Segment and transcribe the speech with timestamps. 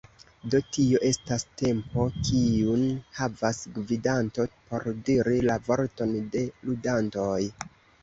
[0.53, 2.87] Do tio estas tempo kiun
[3.19, 7.41] havas gvidanto por diri la vorton de ludantoj.